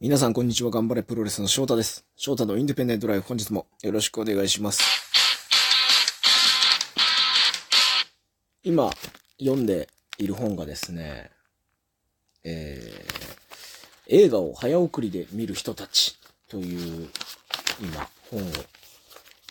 [0.00, 0.70] 皆さんこんにちは。
[0.70, 2.04] 頑張れプロレスの翔太です。
[2.14, 4.80] 翔太のインディペンデントライフ本日もよろしくお願いします。
[8.62, 8.92] 今
[9.40, 9.88] 読んで
[10.18, 11.32] いる本がですね、
[12.44, 16.16] えー、映画を早送りで見る人たち
[16.48, 17.08] という
[17.80, 18.52] 今本を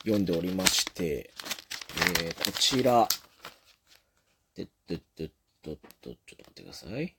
[0.04, 1.30] 読んでおりまして、
[2.24, 3.06] えー、こちら、
[4.56, 6.18] でっでで、ちょっと待
[6.52, 7.14] ってください。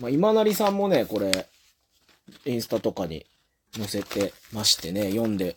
[0.00, 1.46] まあ、今成さんもね、これ、
[2.44, 3.26] インスタとかに
[3.74, 5.56] 載せてましてね、読んで、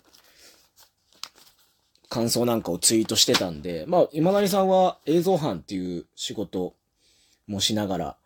[2.09, 6.73] 感想なんかをツイートしてたんで、まあ、今成さんは映像班っていう仕事
[7.47, 8.17] もしながら、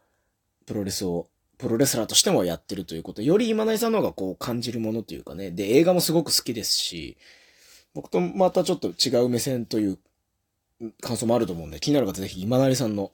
[0.66, 7.18] プロレスを、プロレスラーとしてもやってるということ、より今成さんの方がこう感じるものというかね、で、映画もすごく好きですし、
[7.94, 10.00] 僕とまたちょっと違う目線という
[11.02, 13.12] 感想もあると思うんで、気になる方ぜひ今成さんの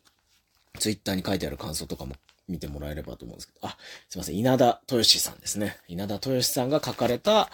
[0.78, 2.16] ツイッターに書いてある感想とかも
[2.50, 3.78] 見てもらえればと思うんですけど、あ、
[4.10, 5.78] すいません、稲田豊志さんですね。
[5.88, 7.50] 稲田豊志さんが書かれた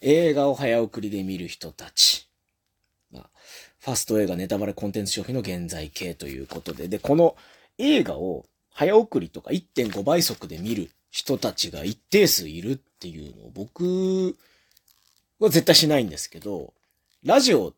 [0.00, 2.28] 映画を早送りで見る人たち。
[3.12, 3.30] まあ、
[3.78, 7.36] ファスト映画ネタバレコンテンツ消費の現在形ということで、で、この
[7.78, 14.36] 映画を早送りとか1.5倍速で見る人たちが一定数いるっていうのを僕
[15.38, 16.72] は絶対しないんですけど、
[17.24, 17.74] ラジオ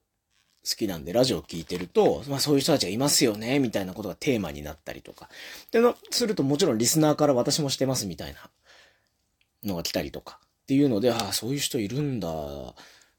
[0.69, 5.29] 好きなんでラジオを聞いてると、まあそういう人たちがいますよね、みたいなことがテーマになったりとか。
[5.71, 8.41] での、するともちろんリスナーから私もしてますみたいな
[9.65, 10.39] のが来たりとか。
[10.63, 12.29] っていうので、ああ、そういう人いるんだ。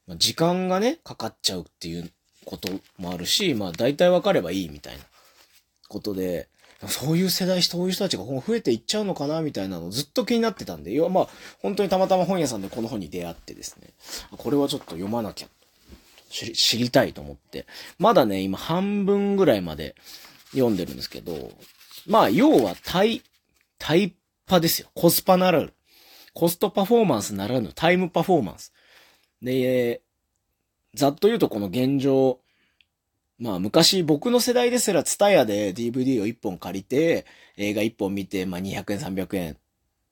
[0.08, 2.10] まあ、時間がね、かかっちゃうっていう
[2.46, 5.04] こともあるし、まあ大体わかればいいみたいな
[5.90, 6.48] ことで、
[6.88, 11.28] そういう世代、そういう人たちが今後増えていっちゃうのかなみたいなのずっと気になってたんで、要はまあ、
[11.62, 13.90] 本当にたまたま本屋さんでこの本に出会ってですね、
[14.38, 15.48] これはちょっと読まなきゃ
[16.34, 17.66] 知りたいと思って。
[18.00, 19.96] まだね、今半分ぐらいまで
[20.52, 21.52] 読んでるんですけど、
[22.08, 23.22] まあ、要はタイ、
[23.78, 24.90] タイパですよ。
[24.96, 25.74] コスパならぬ。
[26.34, 28.74] コストパフォーマンスならぬタイムパフォーマンス。
[29.42, 30.02] で、
[30.96, 32.40] ざっと言うとこの現状、
[33.40, 37.26] まあ昔僕の世代ですらツタヤで DVD を1本借りて
[37.58, 39.58] 映画1本見てまあ200円300円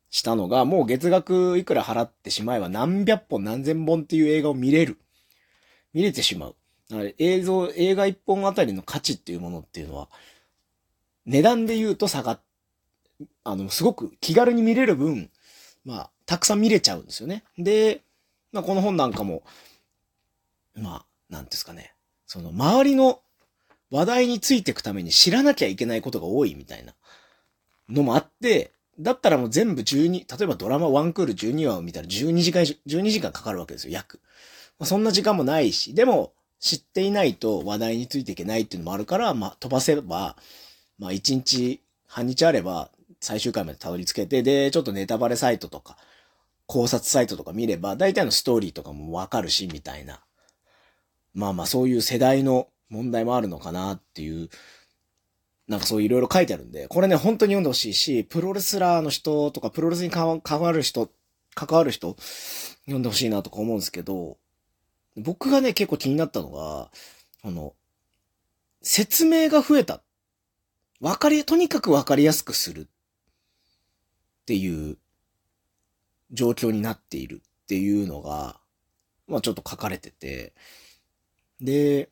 [0.09, 4.97] したのがもう月額いくら払ってしまえば何百本何千本っていう映画を見れる。
[5.93, 6.55] 見れてしまう。
[6.89, 10.09] だから映像、映画一本あたりの価値っていうものっていうのは、
[11.25, 12.41] 値段で言うと下がっ、
[13.43, 15.29] あの、すごく気軽に見れる分、
[15.85, 17.43] まあ、たくさん見れちゃうんですよね。
[17.57, 18.01] で、
[18.51, 19.43] まあ、この本なんかも、
[20.75, 21.93] まあ、なんですかね。
[22.25, 23.21] その、周りの
[23.89, 26.93] 話題についていくために知らなきゃいけないことが多いみたいな
[27.89, 34.21] のもあって、だったらもう全部12、例えばドラマワンクール12話を見たら12時間、12時間かかるわけですよ、約。
[34.85, 40.35] そんな時間もないし、でも知っていないと話題についていけないっていうのもあるから、まあ飛ばせば、
[40.99, 45.97] まあ1日、半日あれば最終回までたどり着けて、で、ちょっとネタバレサイトとか、
[46.65, 50.23] 考察サイトとか見れば、大体のストーリーとかもわかるし、みたいな。
[51.33, 54.49] まあまあそういう世代の問題もあるのかなっていう、
[55.67, 61.09] なんかそういろいろ書いてあるんで、これね、本当に読んでほしいし、プロレスラーの人とか、プロレスに関わる人、
[61.55, 62.15] 関わる人、
[62.85, 64.37] 読んでほしいなとか思うんですけど、
[65.17, 66.91] 僕がね、結構気になったのが、
[67.43, 67.73] あの、
[68.81, 70.01] 説明が増えた。
[70.99, 72.87] わかり、とにかくわかりやすくする。
[74.41, 74.97] っていう
[76.31, 78.59] 状況になっているっていうのが、
[79.27, 80.53] まあちょっと書かれてて、
[81.59, 82.09] で、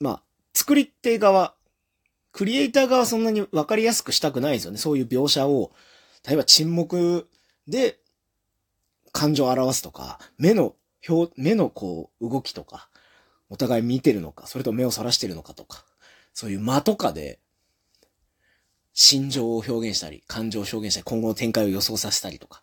[0.00, 0.22] まあ、
[0.54, 1.54] 作り手側、
[2.32, 4.78] クリエイター側はそんなにわかりやすくしたくないですよね。
[4.78, 5.72] そういう描写を、
[6.26, 7.28] 例えば沈黙
[7.68, 7.98] で
[9.12, 10.74] 感情を表すとか、目の
[11.08, 12.88] 表、目のこう動きとか、
[13.48, 15.84] お互い見てるのか、それと目をそらしてるのかとか、
[16.32, 17.40] そういう間とかで、
[18.92, 22.62] 心情を表現したり、感情を表現したり、今後の展開を予想させたりとか。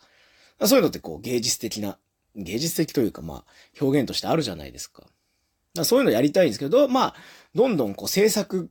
[0.65, 1.97] そういうのってこう芸術的な、
[2.35, 3.45] 芸術的というかまあ
[3.81, 5.03] 表現としてあるじゃないですか。
[5.77, 7.15] かそういうのやりたいんですけど、まあ、
[7.55, 8.69] どんどんこう制作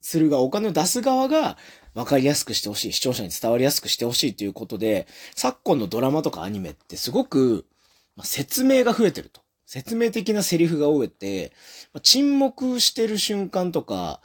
[0.00, 1.56] するが、お金を出す側が
[1.98, 7.66] 分かりやすくしてほしい、視聴者に伝わりやすくしてほしいということで、昨今のドラマとかアニメってすごく、
[8.14, 9.40] ま、説明が増えてると。
[9.66, 11.52] 説明的なセリフが多くて、
[11.92, 14.20] ま、沈黙してる瞬間とか、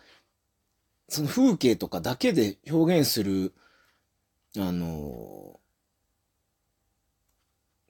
[1.09, 3.53] その風景とかだけで表現する、
[4.55, 5.59] あの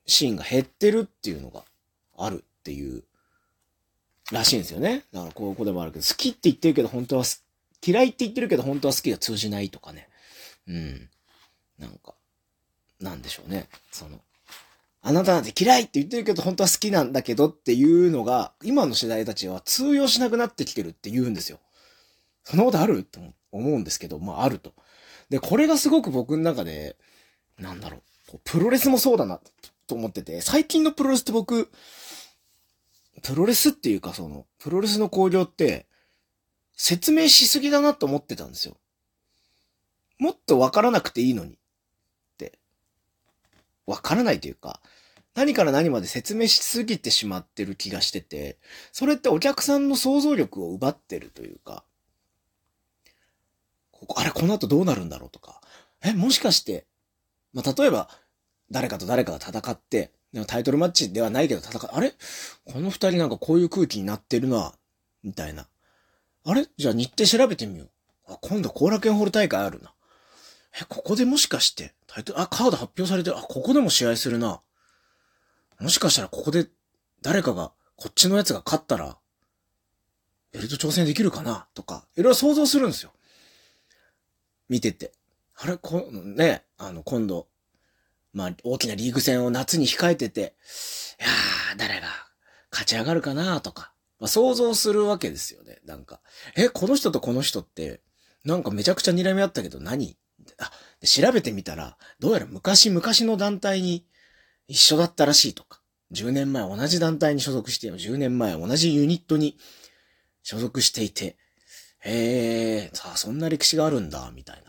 [0.06, 1.64] シーンが減ってるっていうのが
[2.18, 3.04] あるっていう、
[4.32, 5.04] らしいんですよね。
[5.12, 7.46] だからここでもあるけど、好きって言ってるけど本当はす、
[7.86, 10.08] 嫌いって言ってるけど本当は好きが通じないとかね。
[10.68, 11.10] うん。
[11.80, 12.14] なんか、
[13.00, 13.68] なんでしょうね。
[13.92, 14.22] その、
[15.02, 21.60] あなたなんて嫌いって言ってるけど本当は好きなんだけどっていうのが、今の世代たちは通用しなくなってきてるって言うんですよ。
[22.46, 23.04] そんなことある？
[23.04, 23.20] と
[23.52, 24.74] 思うんですけど、まああると。
[25.30, 26.96] で、これがすごく僕の中で、
[27.58, 27.98] なんだろ
[28.34, 29.42] う、プロレスもそうだな、
[29.88, 31.70] と思ってて、最近のプロレスって僕、
[33.22, 35.88] プロレスっていうかその、プロレスの興行って、
[36.76, 38.78] 説明しすぎだなと思ってたんですよ。
[40.20, 41.54] もっとわからなくていいのに。
[41.54, 41.58] っ
[42.38, 42.60] て。
[43.86, 44.82] わからないというか、
[45.36, 48.58] 何から何まで説明しすぎてしまってる気がしてて、
[48.92, 51.84] それってお客さんの想像力を奪ってるというか、
[53.92, 55.62] ここ、あれ、この後どうなるんだろうとか、
[56.04, 56.86] え、もしかして、
[57.54, 58.10] まあ、例えば、
[58.70, 62.14] 誰かと誰かが戦って、でもタイトルマッチではないけど戦う、あれ？
[62.66, 64.74] この二人なんかこういう空気になってるな、
[65.24, 65.68] みたいな。
[66.46, 66.68] あれ？
[66.78, 67.90] じゃあ日程調べてみよう。
[68.28, 69.94] あ、今度後楽園ホール大会あるな。
[70.82, 73.38] え、ここでもしかして、タイトル、あ、カード発表されてる。
[73.38, 74.62] あ、ここでも試合するな。
[75.80, 76.68] もしかしたらここで
[77.22, 79.18] 誰かが、こっちのやつが勝ったら、
[80.52, 81.68] ベルト挑戦できるかな？
[81.74, 83.14] とか、いろいろ想像するんですよ。
[84.68, 85.14] 見てて。
[85.56, 87.48] あれ、こ、ね、あの、今度、
[88.34, 92.08] まあ、大きなリーグ戦を夏に控えてて、いやー、誰が
[92.72, 93.62] 勝ち上がるかな？
[93.62, 93.93] とか、
[94.24, 95.80] まあ、想像するわけですよね。
[95.86, 96.22] なんか、
[96.56, 98.00] え、この人とこの人って、
[98.46, 100.18] なんかめちゃくちゃ睨み合ったけど何？
[100.58, 100.72] あ、
[101.06, 104.06] 調べてみたら、どうやら昔々の団体に
[104.70, 105.82] 一緒だったらしいとか、
[106.14, 109.58] 10年前同じ団体に所属して、10年前同じユニットに
[110.42, 111.36] 所属していて、
[112.00, 114.64] へえ、さあ、そんな歴史があるんだ、みたい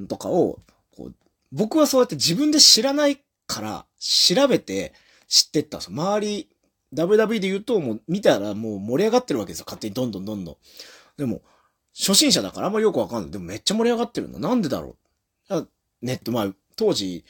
[0.00, 0.06] な。
[0.08, 0.58] とかを、
[0.96, 1.14] こう、
[1.52, 4.94] 僕はそうやって自分で知らないから調べて
[5.28, 5.90] 知ってったんです。
[5.90, 6.48] 周り、
[6.94, 9.64] WW で言うともう見たらもう盛り上がってるわけですよ。
[9.66, 10.56] 勝手にどんどんどんどん。
[11.16, 11.42] でも、
[11.96, 13.30] 初心者だからあんまりよくわかんない。
[13.30, 14.38] でもめっちゃ盛り上がってるんだ。
[14.38, 14.96] なんでだろ
[15.50, 15.68] う。
[16.02, 17.24] ネット、まあ、当時、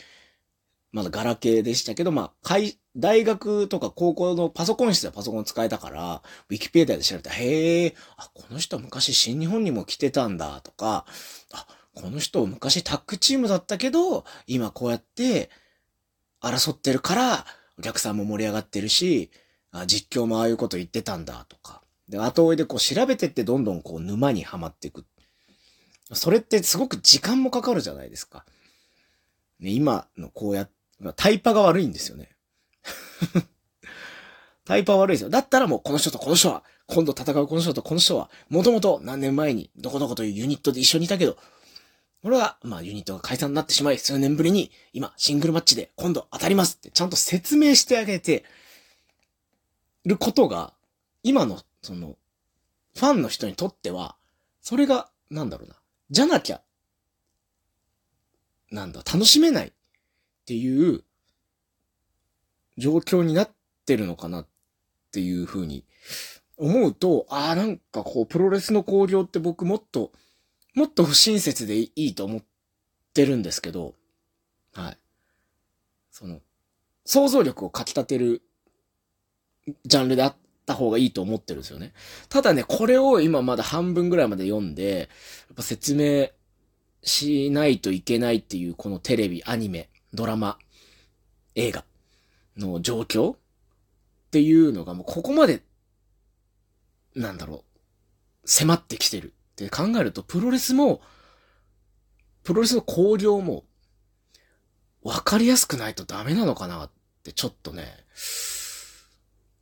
[0.93, 2.57] まだガラケーでしたけど、まあ、
[2.97, 11.05] 大学とか高校のパソコン室でパソコン使えたから、ウィキペディアで調べたら、へえ、あ、この人昔新日本にも来てたんだとか、
[11.53, 15.51] あ、この人昔タッグチームだったけど、今こうやって
[16.41, 17.47] 争ってるから、
[17.79, 19.31] お客さんも盛り上がってるし、
[19.73, 21.83] あ実況もああいうこと言ってたんだとか。
[22.09, 25.05] で、後追いでこう調べてってどんどんこう沼にはまっていく。
[26.13, 28.45] それってすごく時間もかかるじゃないですか。
[29.61, 30.69] ね、今のこうや、
[31.17, 32.31] タイパが悪いんですよね。
[34.65, 35.31] タイパ悪いですよ。
[35.31, 41.39] だったらもうこの人とこの人は、今度戦うこの人とこの人は、もともと何年前にどこどこというユニットで一緒にいたけど、
[42.23, 48.45] 俺は、まあユニットが解散になってしまい、数年ぶりに今シングルマッチで今度当たりますってちゃんと説明してあげて
[50.05, 50.75] ることが、
[51.23, 52.17] 今の、その、
[52.95, 54.17] ファンの人にとっては、
[54.61, 55.77] それが、なんだろうな。
[56.11, 56.61] じゃなきゃ、
[58.71, 59.73] なんだ、楽しめないっ
[60.47, 61.05] ていう
[62.79, 63.51] 状況になっ
[63.87, 64.47] てるのかなっ
[65.13, 65.85] ていうふうに
[66.57, 70.13] 思うと、ああ、なんかこう、プロレスの興行って僕もっと、
[70.75, 72.43] もっと不親切でいいと思っ
[73.13, 73.95] てるんですけど、
[74.73, 74.99] はい。
[76.11, 76.41] その、
[77.05, 78.43] 想像力をかき立てる
[79.85, 80.37] ジャンルであっ
[80.67, 81.93] た方がいいと思ってるんですよね。
[82.29, 85.05] ただね、これを今まだ半分ぐらいまで読んで、や
[85.55, 86.31] っぱ説明
[87.03, 90.59] しないといけないっていうこのテレビ、アニメ、ドラマ、
[91.55, 91.85] 映画
[92.57, 93.37] の状況っ
[94.31, 95.63] ていうのがもうここまで、
[97.15, 97.65] なんだろ
[98.45, 101.01] う、迫ってきてるって考えると、プロレスも、
[102.43, 103.65] プロレスの興行も、
[105.03, 106.91] わかりやすくないとダメなのかなっ
[107.23, 107.87] てちょっとね、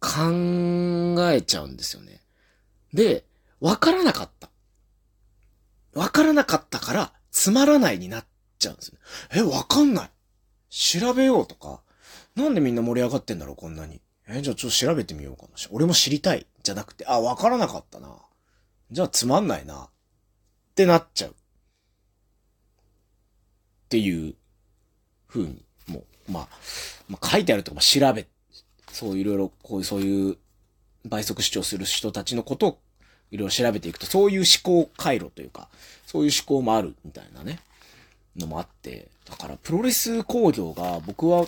[0.01, 2.21] 考えちゃうんですよね。
[2.93, 3.25] で、
[3.61, 4.51] わからなかった。
[5.95, 8.27] わからなかったから、つまらないになっ
[8.59, 8.99] ちゃうんですよ。
[9.35, 10.11] え、わかんない。
[10.71, 11.83] 調べようとか。
[12.37, 14.01] なんでみんな盛り上がってんだろう、こんなに。
[14.29, 15.49] え、じゃあちょっと調べてみようかな。
[15.71, 16.47] 俺も知りたい。
[16.63, 18.15] じゃなくて、あ、わからなかったな。
[18.91, 19.85] じゃあつまんないな。
[19.85, 19.89] っ
[20.75, 21.31] てなっちゃう。
[21.31, 21.35] っ
[23.89, 24.35] ていう
[25.27, 26.49] 風に、もう、まあ、
[27.09, 28.29] まあ、書いてあるとか、まあ、調べ
[28.93, 30.37] そういろいろ、こういう、そういう
[31.05, 32.79] 倍速視聴する人たちのことを
[33.31, 35.69] いろいろ調べていくと、そういう思考回路というか、
[36.07, 37.61] そういう思考もあるみたいなね、
[38.37, 41.47] のもあって、だからプロレス工業が僕は、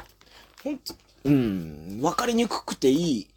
[0.63, 0.95] ほんと、
[1.25, 3.29] うん、わかりにくくていい、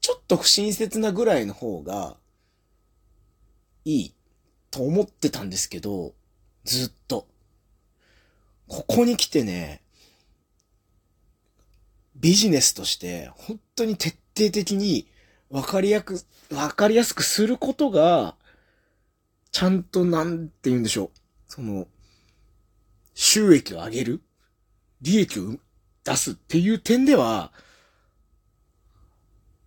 [0.00, 2.16] ちょっと不親切なぐらいの方が、
[3.84, 4.14] いい、
[4.70, 6.12] と思ってたんですけど、
[6.64, 7.26] ずっと。
[8.68, 9.79] ここに来てね、
[12.20, 15.06] ビジネスとして、本当に徹底的に
[15.50, 18.36] 分かりやく、分かりやすくすることが、
[19.52, 21.10] ちゃんとなんて言うんでしょう。
[21.48, 21.86] その、
[23.14, 24.22] 収益を上げる
[25.02, 25.56] 利益を
[26.04, 27.52] 出すっていう点では、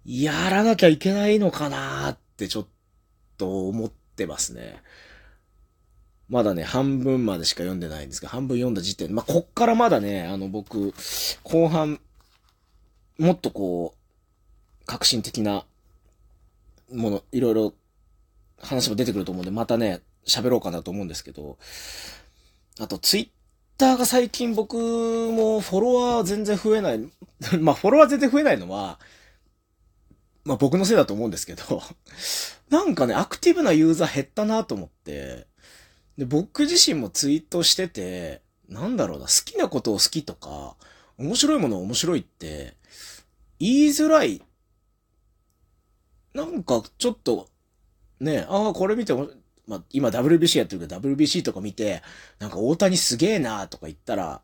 [0.05, 2.67] やらなきゃいけないのかなってちょっ
[3.37, 4.81] と思ってますね。
[6.29, 10.93] まだね、半分までしか読んでないんですけど、半分読んだ時点まあ、こっからまだね、あの、僕、
[11.43, 11.99] 後半、
[13.17, 15.65] もっとこう、革新的な
[16.91, 17.73] もの、いろいろ
[18.59, 21.57] 話も出てくると思うんで、またね、喋ろうかなと思うんですけど、
[22.79, 23.29] あと、ツイッ
[23.77, 26.99] ターが最近僕もフォロワー全然増えない。
[27.59, 28.99] まあ、フォロワー全然増えないのは、
[30.45, 31.81] まあ僕のせいだと思うんですけど、
[32.69, 35.47] なんかね、アクティブなユーザー減ったなと思って、
[36.17, 40.75] で、僕自身もツイートしてて、なんだろうな、好きなことを好きとか、
[41.17, 42.75] 面白いもの面白いって、
[43.59, 44.41] 言いづらい。
[46.33, 47.47] なんかちょっと、
[48.19, 49.13] ね、ああ、これ見て、
[49.67, 52.01] まあ、今 WBC やってるけど WBC とか見て、
[52.39, 54.41] なんか大谷すげえなーとか言ったら、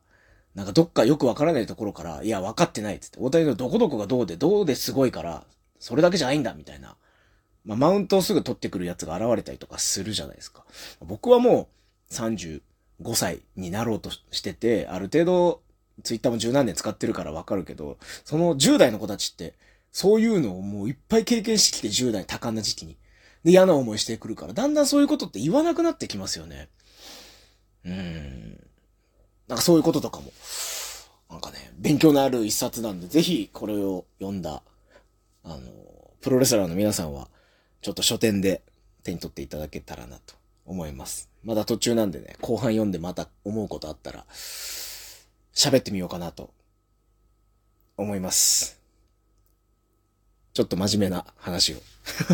[0.55, 5.45] なんかどっかよくわからないところから、いや、分かってないっつって、大谷のどこどこがどうで、どうですごいから、
[5.79, 6.95] それだけじゃないんだ、みたいな。
[7.65, 10.65] まあ、マウントをすぐ取ってくるやつが現れたりとかするじゃないですか。
[11.01, 11.69] 僕はも
[12.09, 12.61] う35
[13.13, 15.61] 歳になろうとしてて、ある程度、
[16.03, 19.55] ツイッターも十何年使ってるからわかるけど、その10代の子たちって、
[19.91, 22.97] そういうのをもういっぱい経験してきて10代多感な時期に。
[23.43, 26.69] で、嫌な思いしてくるから、だんだんそういうことって言わなくなってきますよね。
[27.85, 28.59] うーん。
[29.47, 30.31] なんかそういうこととかも、
[31.29, 34.61] なんかね、勉強のある一冊なんで、ぜひこれを読んだ、
[35.43, 35.59] あの、
[36.21, 37.29] プロレスラーの皆さんは、
[37.81, 38.61] ちょっと書店で
[39.03, 41.29] 手に取っていただけたらなと思います。
[41.43, 44.25] まだ途中なんでね、後半読んでまた思うことあったら、
[45.59, 46.53] 喋ってみようかなと
[47.97, 48.79] 思います。
[50.53, 51.77] ちょっと真面目な話を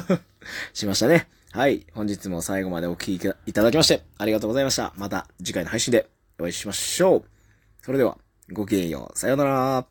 [0.74, 1.28] しましたね。
[1.52, 1.88] はい。
[1.94, 3.20] 本日も最後までお聴きい
[3.54, 4.94] ただきまして、ありがとうございました。
[4.96, 7.24] また次回の配信でお会いしましょう。
[7.84, 8.20] それでは、
[8.52, 9.18] ごきげんよう。
[9.18, 9.88] さようなら。